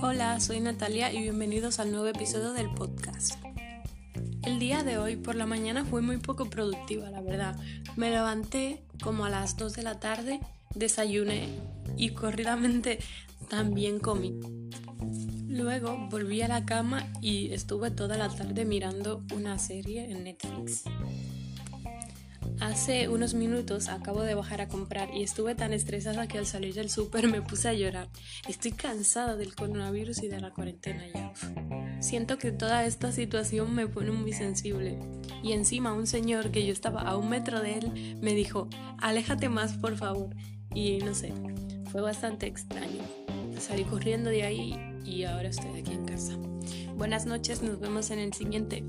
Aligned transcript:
Hola, 0.00 0.38
soy 0.38 0.60
Natalia 0.60 1.12
y 1.12 1.22
bienvenidos 1.22 1.80
al 1.80 1.90
nuevo 1.90 2.06
episodio 2.06 2.52
del 2.52 2.72
podcast. 2.72 3.34
El 4.44 4.60
día 4.60 4.84
de 4.84 4.96
hoy 4.96 5.16
por 5.16 5.34
la 5.34 5.44
mañana 5.44 5.84
fue 5.84 6.02
muy 6.02 6.18
poco 6.18 6.48
productiva, 6.48 7.10
la 7.10 7.20
verdad. 7.20 7.58
Me 7.96 8.08
levanté 8.10 8.84
como 9.02 9.24
a 9.24 9.30
las 9.30 9.56
2 9.56 9.72
de 9.72 9.82
la 9.82 9.98
tarde, 9.98 10.38
desayuné 10.76 11.48
y 11.96 12.10
corridamente 12.10 13.00
también 13.48 13.98
comí. 13.98 14.38
Luego 15.48 16.08
volví 16.08 16.42
a 16.42 16.48
la 16.48 16.64
cama 16.64 17.04
y 17.20 17.52
estuve 17.52 17.90
toda 17.90 18.16
la 18.16 18.28
tarde 18.28 18.64
mirando 18.64 19.24
una 19.34 19.58
serie 19.58 20.12
en 20.12 20.22
Netflix. 20.22 20.84
Hace 22.80 23.08
unos 23.08 23.34
minutos 23.34 23.88
acabo 23.88 24.22
de 24.22 24.36
bajar 24.36 24.60
a 24.60 24.68
comprar 24.68 25.12
y 25.12 25.24
estuve 25.24 25.56
tan 25.56 25.72
estresada 25.72 26.28
que 26.28 26.38
al 26.38 26.46
salir 26.46 26.74
del 26.74 26.88
súper 26.88 27.28
me 27.28 27.42
puse 27.42 27.68
a 27.68 27.72
llorar. 27.72 28.08
Estoy 28.48 28.70
cansada 28.70 29.34
del 29.34 29.56
coronavirus 29.56 30.22
y 30.22 30.28
de 30.28 30.40
la 30.40 30.52
cuarentena 30.52 31.02
ya. 31.12 31.32
Siento 32.00 32.38
que 32.38 32.52
toda 32.52 32.84
esta 32.86 33.10
situación 33.10 33.74
me 33.74 33.88
pone 33.88 34.12
muy 34.12 34.32
sensible. 34.32 34.96
Y 35.42 35.54
encima 35.54 35.92
un 35.92 36.06
señor 36.06 36.52
que 36.52 36.64
yo 36.64 36.72
estaba 36.72 37.02
a 37.02 37.16
un 37.16 37.28
metro 37.28 37.60
de 37.60 37.78
él 37.78 38.16
me 38.22 38.32
dijo, 38.34 38.68
aléjate 38.98 39.48
más 39.48 39.72
por 39.72 39.96
favor. 39.96 40.30
Y 40.72 40.98
no 40.98 41.16
sé, 41.16 41.32
fue 41.90 42.00
bastante 42.00 42.46
extraño. 42.46 43.02
Salí 43.58 43.82
corriendo 43.82 44.30
de 44.30 44.44
ahí 44.44 44.78
y 45.04 45.24
ahora 45.24 45.48
estoy 45.48 45.80
aquí 45.80 45.94
en 45.94 46.06
casa. 46.06 46.36
Buenas 46.94 47.26
noches, 47.26 47.60
nos 47.60 47.80
vemos 47.80 48.12
en 48.12 48.20
el 48.20 48.32
siguiente. 48.34 48.84